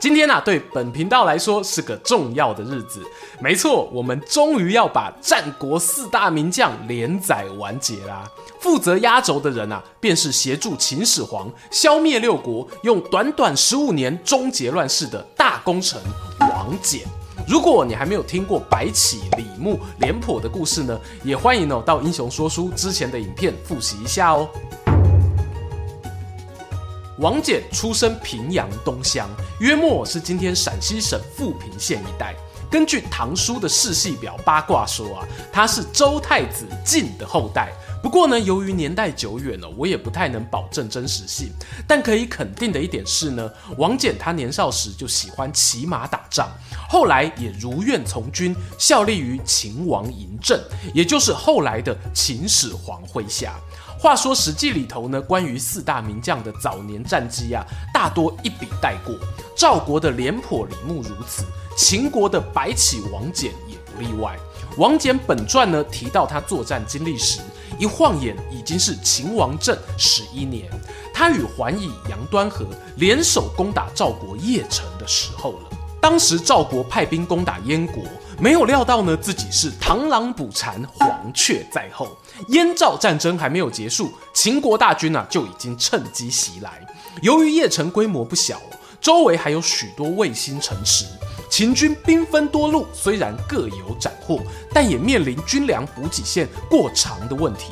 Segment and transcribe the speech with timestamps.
[0.00, 3.04] 今天啊，对本频道来说是个重要的日子。
[3.38, 8.26] 没错，我们终于要把战国四大名将连载完结啦。
[8.58, 16.00] 负责压轴的人啊，便是协助秦始皇消灭六国，用短短十五年终结乱世的大功臣
[16.38, 17.02] 王翦。
[17.46, 24.48] 如果你还没有听过白起、李牧、廉颇的故事呢，也欢迎哦到英雄说书之前的影片复习一下哦。
[27.20, 32.34] 王翦出生平阳东乡，约莫是今天陕西省富平县一带。
[32.70, 37.72] 根据《唐书》的世系表八卦说啊，他是周太子晋的后代。
[38.02, 41.50] 不过呢，由于年代久远了，我也不太能保证真实性。
[41.86, 46.48] 但可以肯定的一点是呢，王翦他年少时就喜欢骑马打仗，
[46.88, 50.58] 后来也如愿从军，效力于秦王嬴政，
[50.94, 53.60] 也就是后来的秦始皇麾下。
[54.02, 57.62] 话说《史记》里头呢，关于四大名将的早年战绩啊，
[57.92, 59.14] 大多一笔带过。
[59.54, 61.44] 赵国的廉颇、李牧如此，
[61.76, 64.38] 秦国的白起、王翦也不例外。
[64.78, 67.42] 王翦本传呢提到他作战经历时，
[67.78, 70.70] 一晃眼已经是秦王政十一年。
[71.12, 72.64] 他与桓乙、杨端和
[72.96, 75.68] 联手攻打赵国邺城的时候了。
[76.00, 78.02] 当时赵国派兵攻打燕国。
[78.40, 82.16] 没有料到呢，自己是螳螂捕蝉，黄雀在后。
[82.48, 86.80] 燕赵战争还没有结束，秦国大军啊就已经趁机袭来。
[87.20, 88.58] 由于邺城规模不小，
[88.98, 91.04] 周围还有许多卫星城池，
[91.50, 94.40] 秦军兵分多路，虽然各有斩获，
[94.72, 97.70] 但也面临军粮补给线过长的问题。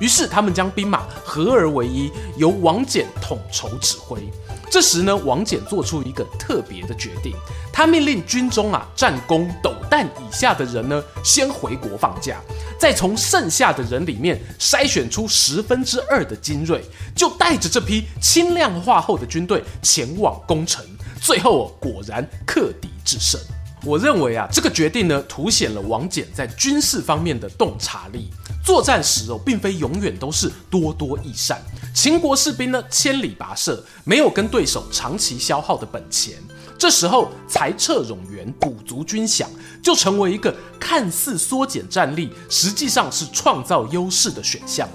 [0.00, 4.28] 于是他们将兵马合而为一，由王翦统筹指挥。
[4.70, 7.34] 这时呢，王翦做出一个特别的决定，
[7.72, 12.38] 他命令军中啊战功斗弹以下的人呢，先回国放假，
[12.78, 16.84] 再从剩下的人里面筛选出十分之二的精锐，
[17.16, 20.84] 就带着这批轻量化后的军队前往攻城。
[21.20, 23.40] 最后哦，果然克敌制胜。
[23.84, 28.28] 我认为啊，这个决定呢，凸显了王翦在军事方面的洞察力。
[28.64, 31.62] 作战时哦，并非永远都是多多益善。
[32.00, 36.36] 秦国士兵呢，千里跋涉，没有跟对手长期消耗的本钱。
[36.78, 39.46] 这时候裁撤冗员，补足军饷，
[39.82, 44.94] 就成为一个看似缩减战力，实际上是创造优势的选项了。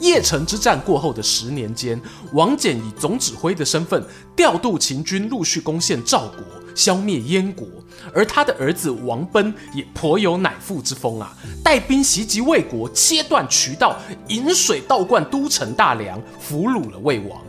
[0.00, 2.00] 邺城之战过后的十年间，
[2.32, 4.00] 王翦以总指挥的身份，
[4.36, 6.44] 调度秦军陆续攻陷赵国，
[6.76, 7.66] 消灭燕国。
[8.14, 13.96] 而他的儿子王贲也颇有乃父之风啊，带兵袭击魏国，切断渠道，
[14.28, 17.40] 引水倒灌都城大梁，俘虏了魏王。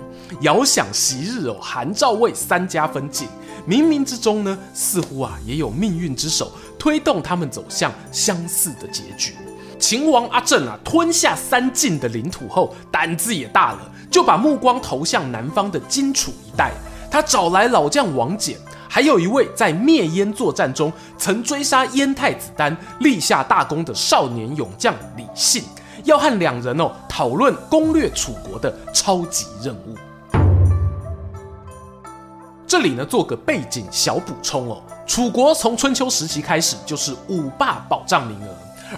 [0.42, 3.28] 遥想昔日哦，韩赵魏三家分晋，
[3.68, 9.36] 冥冥之中呢，似乎啊也有命运之手推动他们走向相似的结局。
[9.80, 16.72] 秦王阿政啊，吞下三晋的领土后，胆子也大了，就把目光投向南方的荆楚一带。
[17.12, 18.56] 他找来老将王翦。
[18.98, 25.64] 还有一位在灭燕作战中曾追杀燕太子丹、立下大功的少年勇将李信，
[26.04, 29.96] 要和两人哦讨论攻略楚国的超级任务。
[32.66, 38.50] 这里呢做个背景小补充哦，楚国从春秋时期开始就是五霸保障名额，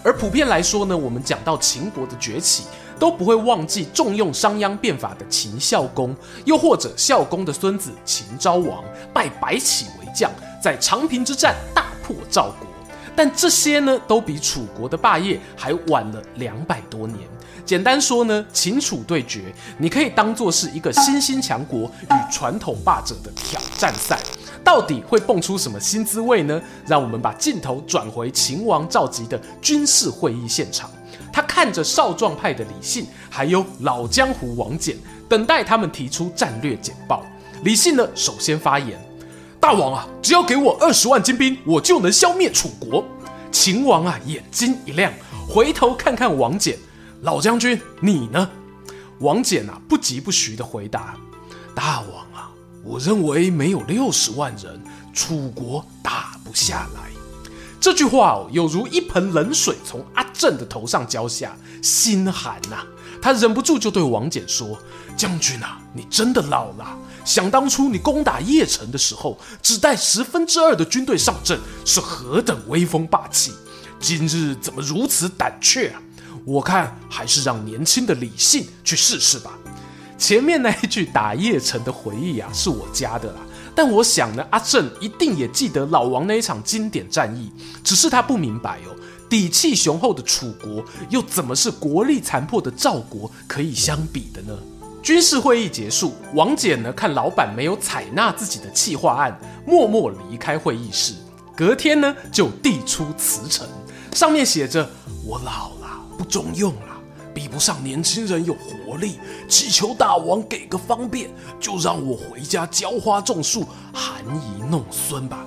[0.01, 2.63] 而普遍来说呢，我们讲到秦国的崛起。
[2.99, 6.15] 都不会忘记重用商鞅变法的秦孝公，
[6.45, 8.83] 又或者孝公的孙子秦昭王
[9.13, 10.29] 拜白起为将，
[10.61, 12.67] 在长平之战大破赵国。
[13.15, 17.19] 但这些呢，都比楚国的霸业还晚了两百多年。
[17.65, 24.19] 简单说呢，秦楚对决，你可以当做是一个新兴强国与传统霸者的挑战赛。
[24.63, 26.61] 到底会蹦出什么新滋味呢？
[26.85, 30.89] 让我们把镜头转回秦王召集的军事会议现场。
[31.31, 34.95] 他看着少壮派的李信，还有老江湖王翦，
[35.27, 37.25] 等待他们提出战略简报。
[37.63, 38.99] 李信呢，首先发言
[39.59, 43.03] ：“大王啊，只要给我二十万精兵，我就能消灭楚国。”
[43.51, 45.11] 秦王啊，眼睛一亮，
[45.47, 46.75] 回头看看王翦
[47.21, 48.49] ：“老将军，你呢？”
[49.19, 51.17] 王翦啊，不疾不徐地回答
[51.75, 52.49] ：“大王啊，
[52.85, 54.81] 我认为没有六十万人，
[55.13, 57.09] 楚国打不下来。”
[57.79, 62.83] 这句话哦，有如一盆冷水从阿正的头上浇下，心寒呐、
[63.21, 64.77] 他忍不住就对王翦说
[65.15, 66.97] ：“将军啊，你真的老了。
[67.23, 73.53] 想当初你攻打邺城的时候，只带十分之二的军队上阵，是何等威风霸气。
[73.99, 76.01] 今日怎么如此胆怯啊？
[76.45, 79.51] 我看还是让年轻的李信去试试吧。
[80.17, 83.39] 前面那一句打邺城的回忆啊，是我加的啦。
[83.81, 87.49] 但我想呢，阿正一定也记得老王那一场经典战役，
[87.81, 88.93] 只是他不明白哦，
[89.29, 94.53] 底气雄厚的楚国又怎么是国力残破的赵国可以相比的呢？
[95.01, 101.13] 军事会议结束，王翦呢看老板没有采纳自己的企划案，默默离开会议室。
[101.55, 103.65] 隔天呢就递出辞呈，
[104.13, 104.89] 上面写着
[105.23, 105.87] ：“我老了，
[106.17, 106.81] 不中用了。”
[107.33, 111.29] 比不上年轻人有活力，祈求大王给个方便，
[111.59, 115.45] 就让我回家浇花种树，含饴弄孙吧。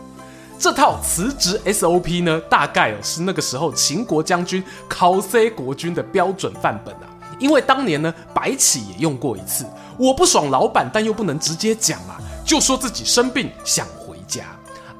[0.58, 7.10] 这套辞职 SOP 呢，大概哦是那个时候秦国将军考 C 国君的标准范本啊。
[7.38, 9.66] 因为当年呢，白起也用过一次。
[9.98, 14.44] 我不爽老板，但又不能直接讲啊，就说自己生病想回家。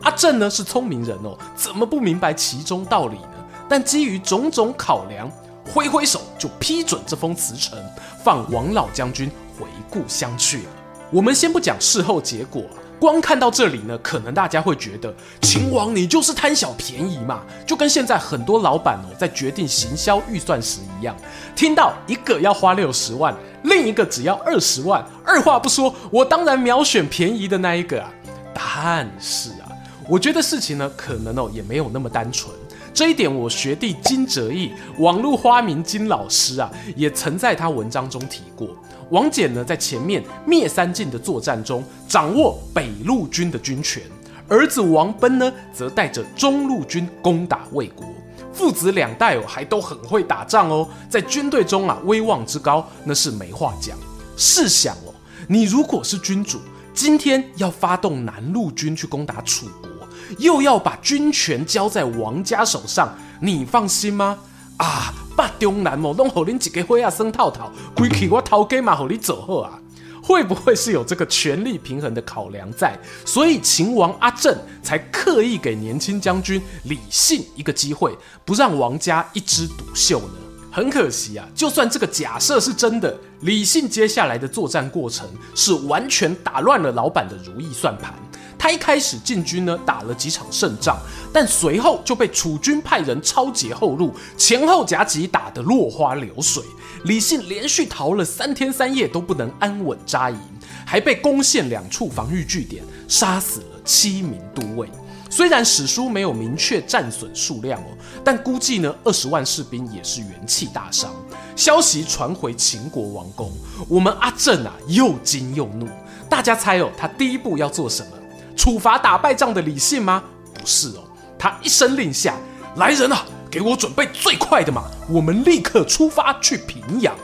[0.02, 3.46] 阿正呢是聪明人哦，怎么不明白其中道理呢？
[3.68, 5.30] 但基于种种考量。
[5.64, 7.78] 挥挥手就批准这封辞呈，
[8.22, 10.70] 放王老将军回故乡去了。
[11.10, 12.64] 我们先不讲事后结果，
[12.98, 21.14] 光看到这里呢，可能大家会觉得秦王你就是贪小便宜嘛，就跟现在很多老板哦在决定行销预算时一样，
[21.54, 28.10] 听到一个要花六十万，另一个只要二十万，二话不说，我当然秒选便宜的那一个啊。
[28.54, 29.68] 但是啊，
[30.08, 32.54] 我觉得事情呢，可能哦也没有那么单纯。
[32.94, 38.68] 这一点，我学弟金哲义，网络花名金老师啊，也曾在他文章中提过。
[39.10, 44.02] 王翦呢，在前面灭三晋的作战中，掌握北路军的军权；
[44.46, 48.06] 儿子王贲呢，则带着中路军攻打魏国。
[48.52, 53.96] 父子两代哦，还都很会打仗哦，在军队中啊，威望之高，那是没话讲。
[54.36, 55.14] 试想哦，
[55.48, 56.60] 你如果是君主，
[56.92, 59.91] 今天要发动南路军去攻打楚国。
[60.38, 64.38] 又要把军权交在王家手上，你放心吗？
[64.78, 69.78] 啊，八中南哦弄好恁几个灰啊生套套，归去我掏给嘛，好你走后啊，
[70.22, 72.98] 会不会是有这个权力平衡的考量在？
[73.24, 80.34] 所以秦王阿正才刻意给年轻将军李信一个机会，不让王家一枝独秀呢？
[80.72, 88.14] 很可惜啊，就算这个假设是真的，李信接下来的作战过程是完全打乱了老板的如意算盘。
[88.62, 90.96] 他一开始进军呢，打了几场胜仗，
[91.32, 96.62] 但随后就被楚军派人抄截后路，前后夹击，打得落花流水。
[97.02, 100.38] 李信连续逃了三天三夜都不能安稳扎营，
[100.86, 104.88] 还被攻陷两处防御据点，杀死了七名都尉。
[105.28, 107.86] 虽然史书没有明确战损数量哦，
[108.22, 111.12] 但估计呢，二十万士兵也是元气大伤。
[111.56, 113.50] 消息传回秦国王宫，
[113.88, 115.88] 我们阿正啊又惊又怒。
[116.30, 118.21] 大家猜哦，他第一步要做什么？
[118.56, 120.22] 处罚打败仗的李信吗？
[120.54, 121.02] 不是哦，
[121.38, 122.34] 他一声令下，
[122.76, 127.14] 来人啊，给我准备最快的马，我们立刻出发去平阳。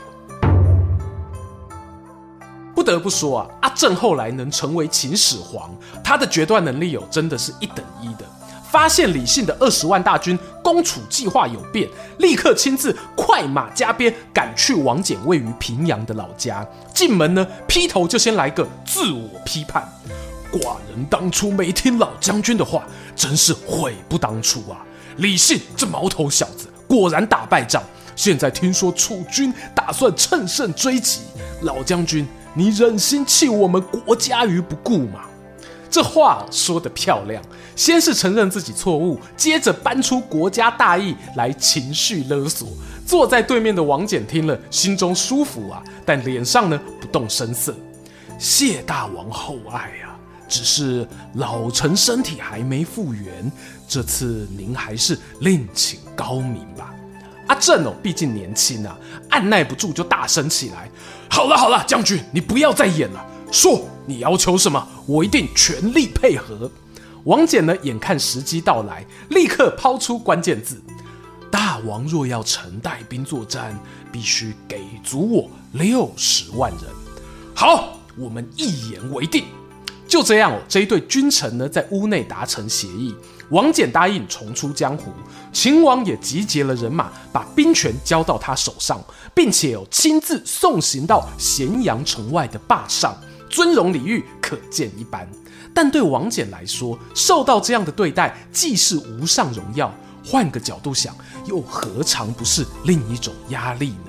[2.75, 5.69] 不得不说啊，阿正后来能成为秦始皇，
[6.03, 8.25] 他的决断能力有真的是一等一的。
[8.71, 11.89] 发现李信的二十万大军攻楚计划有变，
[12.19, 19.87] 立刻亲自快马加鞭赶去王翦位于平阳的老家，进门呢，劈头就先来个自我批判。
[20.51, 22.83] 寡人当初没听老将军的话，
[23.15, 24.85] 真是悔不当初啊！
[25.17, 27.83] 李信这毛头小子果然打败仗，
[28.15, 31.21] 现在听说楚军打算乘胜追击，
[31.61, 35.21] 老将军你忍心弃我们国家于不顾吗？
[35.91, 37.41] 这话说得漂亮，
[37.75, 42.67] 先是承认自己错误，接着搬出国家大义来情绪勒索。
[43.05, 47.75] 坐在对面的王翦听了，心中舒服啊，但脸上呢不动声色。
[48.37, 50.08] 谢大王厚爱啊！
[50.49, 53.49] 只是老臣身体还没复原，
[53.87, 56.93] 这次您还是另请高明吧。
[57.47, 58.97] 阿正哦，毕竟年轻啊，
[59.29, 60.89] 按捺不住就大声起来。
[61.29, 66.69] 好了好了，将军你不要再演了，说你要求什么，我一定全力配合。
[67.25, 70.81] 王翦呢，眼看时机到来，立刻抛出关键字：
[71.51, 73.77] 大王若要臣带兵作战，
[74.11, 76.81] 必须给足我六十万人。
[77.53, 79.45] 好，我们一言为定。
[80.09, 83.15] 就这样，这一对君臣呢，在屋内达成协议。
[83.51, 85.11] 王翦答应重出江湖，
[85.53, 88.99] 秦王也集结了人马，把兵权交到他手上，
[89.35, 93.15] 并且有亲自送行到咸阳城外的坝上，
[93.51, 95.27] 尊荣礼遇可见一斑。
[95.75, 99.93] 但对王翦来说，受到这样的对待，既是无上荣耀，
[100.25, 104.08] 换个角度想，又何尝不是另一种压力呢？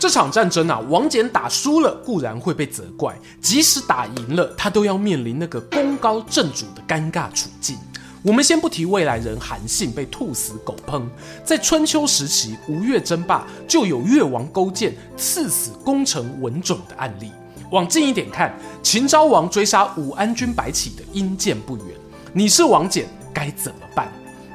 [0.00, 7.76] 这场战争啊，王翦打输了固然会被责怪，即使打赢了，他都要面临那个功高震主的尴尬处境。
[8.22, 11.02] 我们先不提未来人韩信被兔死狗烹，
[11.44, 17.30] 在春秋时期吴越争霸就有越王勾践赐死功成文种的案例。
[17.70, 21.84] 往近一点看，秦昭王追杀武安君白起的因见不远，
[22.32, 23.04] 你是王翦
[23.34, 24.10] 该怎么办？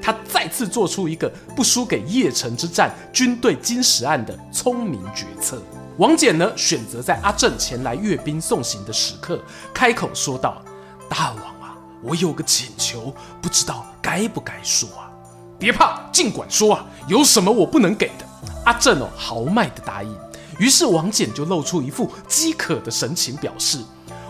[0.06, 5.60] 他再次做出一个不输给邺城之战军队金石案的聪明决策。
[5.98, 9.42] 王翦呢，选择在阿正前来阅兵送行的时刻，
[9.74, 10.62] 开口说道
[11.10, 15.10] ：“大王啊。”我有个请求，不知道该不该说啊？
[15.58, 16.86] 别怕，尽管说啊！
[17.08, 18.26] 有什么我不能给的？
[18.66, 20.16] 阿正哦，豪迈的答应。
[20.60, 23.80] 于是王翦就露出一副饥渴的神情，表示：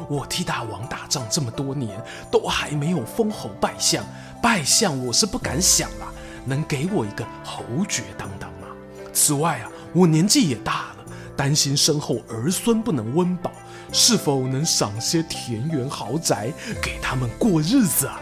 [0.08, 2.02] 我替大王打仗这么多年，
[2.32, 4.02] 都还没有封侯拜相，
[4.46, 6.06] 败相我是不敢想啦，
[6.46, 8.68] 能给我一个侯爵当当吗？
[9.12, 13.52] 此外啊，我年纪也大了，担心身后儿孙不能温饱。
[13.92, 18.22] 是否能赏些田园豪宅给他们过日子啊？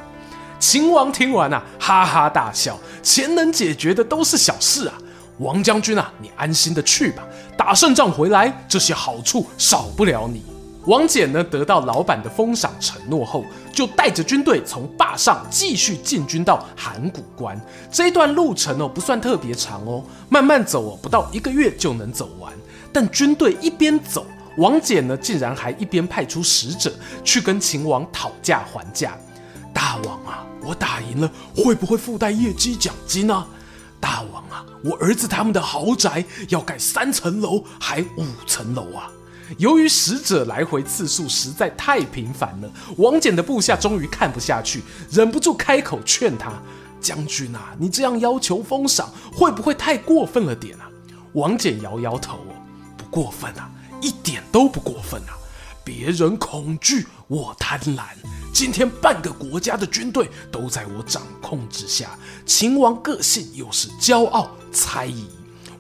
[0.62, 2.80] 秦王听完啊，哈哈大笑。
[3.02, 4.94] 钱能解决的都是小事啊，
[5.40, 7.22] 王将军啊，你安心的去吧。
[7.58, 10.42] 打胜仗回来，这些好处少不了你。
[10.86, 17.60] 王翦呢，得到老板的封赏承诺后，就带着军队从灞上继续进军到函谷关。
[17.90, 22.52] 这一段路程哦，不算特别长哦，慢慢走哦，不到一个月就能走完。
[22.92, 24.26] 但军队一边走，
[24.58, 29.18] 王翦呢，竟然还一边派出使者去跟秦王讨价还价。
[29.74, 33.48] 大王啊，我打赢了，会不会附带业绩奖金呢？
[34.02, 39.10] 大王啊，我儿子他们的豪宅要盖三层楼，还五层楼啊！
[39.58, 44.82] 由于使者来回次数实在太频繁了，王翦的部下终于看不下去，
[45.12, 46.54] 忍不住开口劝他
[47.02, 50.90] ：“将军啊，你这样要求封赏，会不会太过分了点啊？”
[51.34, 52.40] 王翦摇摇头
[52.98, 53.70] ：“不过分啊。”
[54.04, 55.32] 一点都不过分啊！
[55.82, 58.02] 别人恐惧，我贪婪。
[58.54, 65.26] 今天半个国家的军队都在我掌控之下，秦王个性又是骄傲猜疑。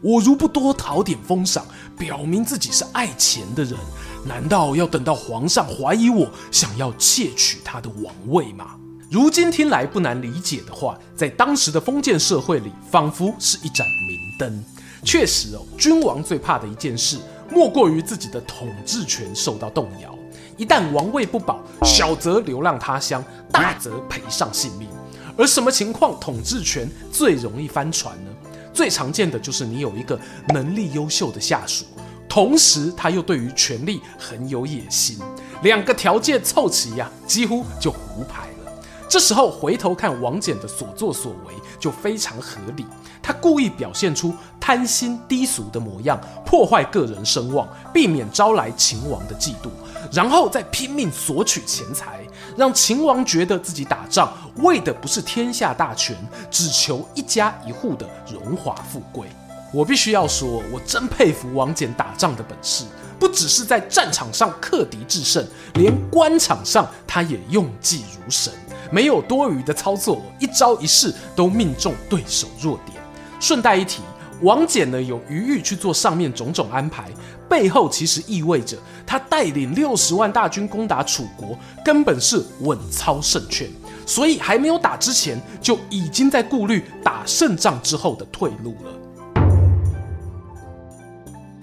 [0.04, 1.66] 我如不多讨点封赏，
[1.98, 3.80] 表明自己是爱钱的人，
[4.26, 8.76] 难道要等到皇上怀疑我想要窃取他的王位吗？
[9.10, 14.62] 如今听来不难理解的话，在当时的封建社会里，仿佛是一盏明灯。
[15.06, 17.18] 确实哦，君王最怕的一件事。
[17.50, 20.18] 莫过于自己的统治权受到动摇，
[20.58, 24.90] 一旦王位不保，小则流浪他乡，大则赔上性命。
[25.38, 28.32] 而什么情况统治权最容易翻船呢？
[28.74, 31.86] 最常见的就是你有一个能力优秀的下属，
[32.28, 35.20] 同时他又对于权力很有野心，
[35.62, 38.72] 两个条件凑齐呀，几乎就胡牌了。
[39.08, 42.84] 这时候回头看王翦的所作所为，就非常合理。
[43.22, 49.70] 他故意表现出贪心低俗的模样，破坏个人声望，避免招来秦王的嫉妒，
[50.12, 52.23] 然后再拼命索取钱财，
[52.58, 56.16] 让秦王觉得自己打仗为的不是天下大权，
[56.52, 59.28] 只求一家一户的荣华富贵。
[59.72, 62.86] 我必须要说，我真佩服王翦打仗的本事，
[63.20, 65.44] 不只是在战场上克敌制胜，
[65.74, 68.54] 连官场上他也用计如神，
[68.92, 73.02] 没有多余的操作，一招一式都命中对手弱点。
[73.40, 74.02] 顺带一提，
[74.44, 77.10] 王翦呢有余裕去做上面种种安排，
[77.50, 83.70] 背后其实意味着他带领六十万大军攻打楚国，根本是稳操胜券，
[84.06, 88.92] 所以还没有打之前就已经在顾虑打胜仗之后的退路了。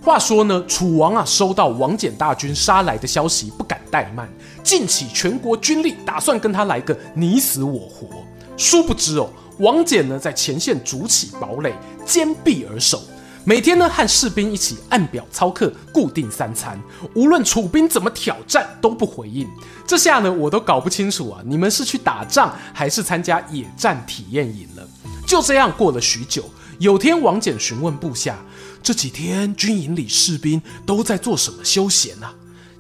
[0.03, 4.27] 话说呢，楚王啊收到王翦大军杀来的消息，不敢怠慢，
[4.63, 8.09] 尽起全国军力，打算跟他来个你死我活。
[8.57, 9.29] 殊不知哦。
[9.61, 11.75] 王翦呢，在前线筑起堡垒，
[12.07, 13.03] 坚壁而守，
[13.45, 16.81] 每天呢和士兵一起按表操课，固定三餐。
[17.15, 19.47] 无论楚兵怎么挑战，都不回应。
[19.87, 24.89] 这下呢，我都搞不清楚啊，你们是去打仗，还是参加野战体验营了？
[25.27, 26.43] 就这样过了许久，
[26.79, 28.39] 有天王翦询问部下
[28.83, 32.27] ：“这几天军营里士兵都在做什么休闲呢？”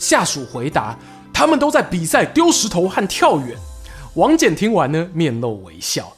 [0.01, 0.99] 下属回答
[1.31, 3.55] ：“他们都在比赛丢石头和跳远。”
[4.17, 6.11] 王翦听完呢，面露微笑。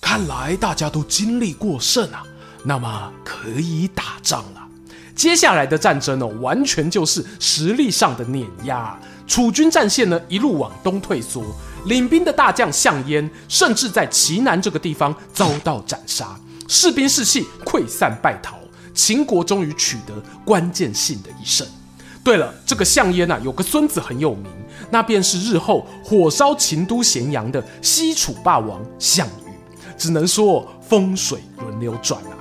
[0.00, 2.24] 看来大家都精力过剩啊，
[2.64, 4.66] 那么可以打仗了。
[5.14, 8.98] 接下来的战争呢，完全就是实力上的碾压。
[9.26, 11.44] 楚军战线呢，一路往东退缩，
[11.84, 18.56] 领兵的大将项燕，甚至在齐南这个地方遭到斩杀，士兵士气溃散败逃。
[18.92, 20.14] 秦国终于取得
[20.44, 21.66] 关键性的一胜。
[22.24, 24.46] 对了，这个项燕啊，有个孙子很有名，
[24.90, 29.49] 那便是日后火烧秦都咸阳的西楚霸王项羽。
[30.00, 32.32] 只能说风水轮流转啊。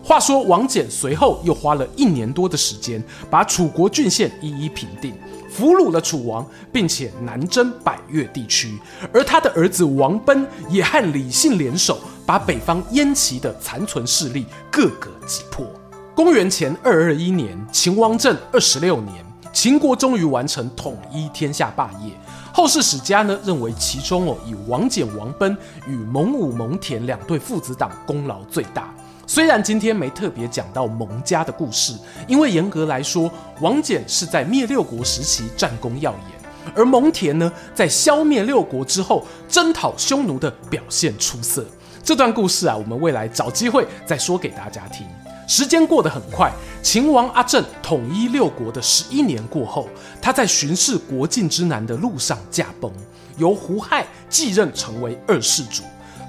[0.00, 5.12] 话说王翦随后又花了一年多的时间，把楚国郡县一一平定，
[5.50, 8.78] 俘虏了楚王，并且南征百越地区。
[9.12, 15.66] 而他的儿子王贲也和李信联手，把北方燕齐的残存势力各个击破。
[16.14, 22.12] 公元前二二一年，秦王政二十六年，秦国终于完成统一天下霸业。
[22.52, 28.92] 后世史家呢认为，其中哦以王翦、王贲与蒙武、蒙恬两对父子党功劳最大。
[29.26, 31.94] 虽然今天没特别讲到蒙家的故事，
[32.26, 33.30] 因为严格来说，
[33.60, 41.64] 王翦是在灭六国时期战功耀眼，而蒙恬呢在消灭六国之后征讨匈奴的表现出色。
[42.02, 45.06] 这段故事啊，我们未来找机会再说给大家听。
[45.46, 49.86] 时间过得很快，秦王阿政统一六国的十一年过后，
[50.20, 52.90] 他在巡视国境之南的路上驾崩，
[53.36, 55.82] 由胡亥继任成为二世主。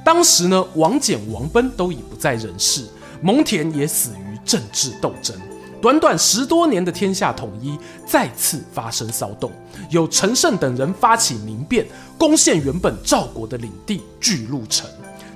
[0.04, 2.86] 当时呢，王翦、王贲都已不在人世，
[3.22, 5.36] 蒙恬也死于政治斗争。
[5.82, 9.52] 短短十多年的天下统一再次发生骚动，
[9.90, 14.88] 有陈胜等人发起民变，攻陷原本赵国的领地巨鹿城。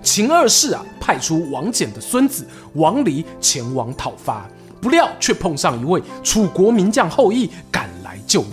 [0.03, 4.48] 秦二世啊，派出王翦的孙子王离前往讨伐，
[4.86, 8.51] 不料却碰上一位楚国名将后羿赶来救援。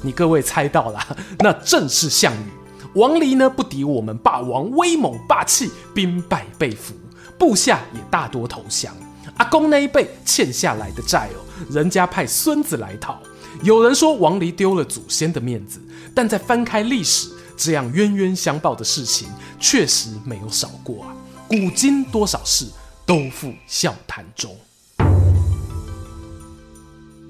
[0.00, 2.46] 你各位猜到了，那正是项羽。
[2.94, 6.94] 王离呢，不敌我们霸王威猛霸气，兵败被俘，
[7.36, 8.94] 部下也大多投降。
[9.38, 13.18] 阿公那一辈欠下来的债哦，人家派孙子来讨。
[13.64, 15.80] 有人说王离丢了祖先的面子，
[16.14, 17.28] 但在翻开历史。
[17.56, 21.14] 这样冤冤相报的事情确实没有少过啊！
[21.48, 22.66] 古今多少事，
[23.04, 24.56] 都付笑谈中。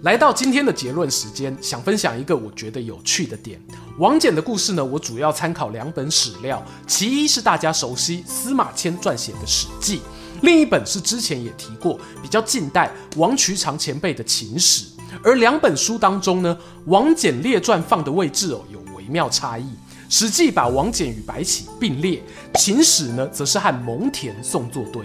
[0.02, 3.60] 来到今天的结论时间，想分享一个我觉得有趣的点。
[3.98, 9.98] 王翦的故事呢，我主要参考两本史料，其一是大家熟悉司马迁撰写的《史记》，
[10.40, 14.86] 另一本是之前也提过比较近代王渠长前辈的《秦史》。
[15.22, 19.62] 而两本书当中呢，王翦列传放的位置哦，有微妙差异。
[20.14, 22.22] 《史记》把王翦与白起并列，
[22.60, 25.02] 《秦史》呢则是和蒙恬宋作堆。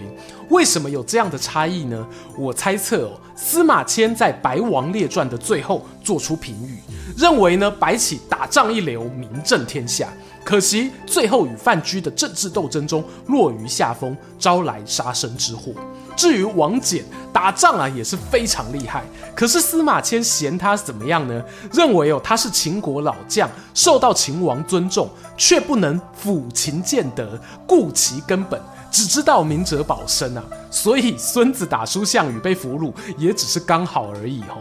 [0.50, 2.06] 为什么有这样的差异呢？
[2.36, 6.76] 我猜测哦，司马迁在《白王列传》的最后做出评语，
[7.16, 10.12] 认为呢白起打仗一流，名震天下，
[10.48, 15.72] 可惜最后与范雎的政治斗争中落于下风，招来杀身之祸。
[16.16, 19.04] 至于王翦打仗啊也是非常厉害，
[19.36, 21.44] 可是司马迁嫌他怎么样呢？
[21.70, 28.58] 认为哦他是秦国老将，受到秦王尊重，却不能抚秦建德，顾其根本，
[28.90, 30.42] 只知道明哲保身啊。
[30.70, 34.56] 所以孙子打输项羽被俘虏，也只是刚好而已哦。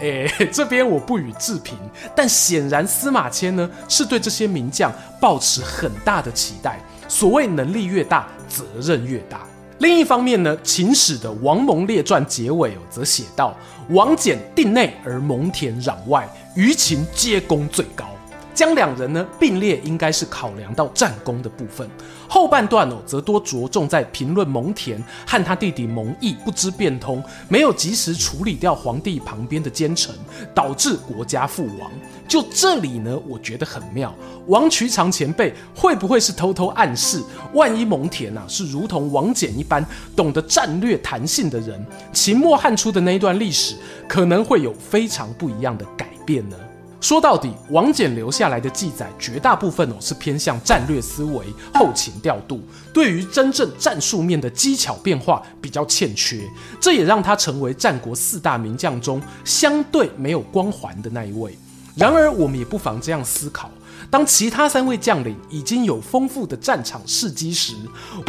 [0.00, 1.76] 诶， 这边我不予置评，
[2.14, 6.80] 但显然司马迁呢是对这些名将抱持很大的期待。
[7.08, 9.40] 所谓能力越大，责任越大。
[9.78, 13.56] 另一方面呢，《秦史》的《王蒙列传》结尾哦，则写道
[13.90, 18.06] ：“王翦定内，而蒙恬攘外，于秦皆功最高。”
[18.52, 21.88] 将两人呢并列，应该是考量到战功的部分。
[22.28, 30.14] 后半段哦，则多着重在评论蒙恬和他弟弟蒙毅不知变通，没有及时处理掉皇帝旁边的奸臣，
[30.54, 31.90] 导致国家覆亡。
[32.28, 34.14] 就这里呢，我觉得很妙。
[34.46, 37.22] 王渠长前辈会不会是偷偷暗示，
[37.54, 43.74] 万一蒙恬啊是如同王翦一般懂得战略弹性的人，秦末汉初的那一段历史
[44.06, 46.56] 可能会有非常不一样的改变呢？
[47.00, 52.60] 说到底，王翦留下来的记载绝大部分哦是偏向战略思维、后勤调度，
[52.92, 61.56] 对于真正战术面的机巧变化比较欠缺，这也让他成为战国四大名将中相对没有光环的那一位。
[61.94, 63.70] 然而，我们也不妨这样思考：
[64.10, 67.74] 当其他三位将领已经有丰富的战场事迹时，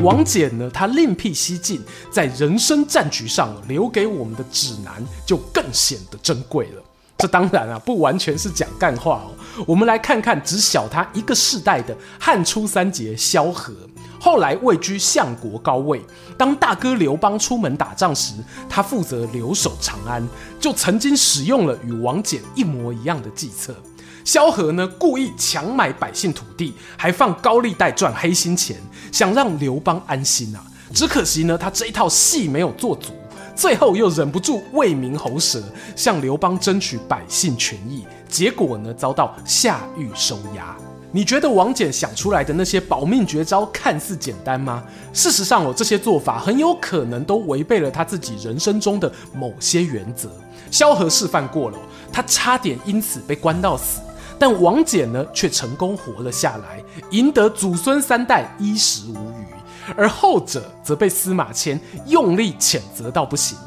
[0.03, 6.83] 王翦呢，他另辟蹊径，在人生战局上留给我们的指南就更显得珍贵了。
[7.19, 9.35] 这当然啊，不完全是讲干话哦。
[9.67, 13.73] 我们来看看只小他一个世代的汉初三杰萧何，
[14.21, 16.01] 后来位居相国高位。
[16.37, 18.35] 当大哥刘邦出门打仗时，
[18.69, 20.25] 他负责留守长安，
[20.61, 23.75] 就曾经使用了与王翦一模一样的计策。
[24.23, 28.77] 萧何呢，故意强买百姓土地，还放高利贷赚黑心钱，
[29.11, 30.63] 想让刘邦安心啊。
[30.93, 33.11] 只可惜呢，他这一套戏没有做足。
[33.59, 35.61] 最后又忍不住为民喉舌，
[35.93, 40.77] 向刘邦争取百姓权益，结果呢，遭到下狱收押。
[41.11, 44.81] 你觉得王翦想出来的那些保命绝招看似简单吗？
[45.11, 50.29] 事实上哦，这些做法很有可能都违背了他自己人生中的某些原则。
[50.71, 51.77] 萧何示范过了，
[52.13, 53.99] 他差点因此被关到死，
[54.39, 59.48] 但王翦呢，却成功活了下来，赢得祖孙三代衣食无虞。
[59.95, 63.57] 而后者则被司马迁用力谴责到不行。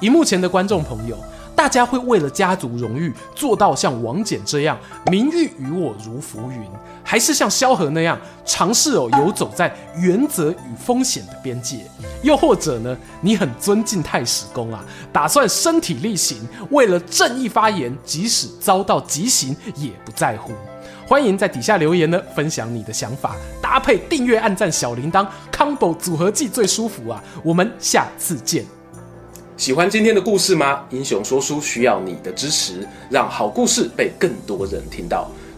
[0.00, 1.16] 荧幕前的观众朋友，
[1.54, 4.78] 大家会为了家族荣誉做到像王翦这样
[5.10, 6.64] 名誉与我如浮云，
[7.04, 11.84] 还是像萧何那样尝试哦游走在原则与风险的边界？
[12.22, 16.38] 又或者呢，你很尊敬太史公啊，打算身体力行，
[16.70, 20.52] 为了正义发言，即使遭到极刑也不在乎？
[21.10, 27.20] 欢迎在底下留言呢，分享你的想法，搭配订阅、按赞、小铃铛，combo 组合技最舒服啊！
[27.42, 28.64] 我们下次见。
[29.56, 30.84] 喜欢今天的故事吗？
[30.90, 35.28] 英雄说书需要你的支持，让好故事被更多人听到。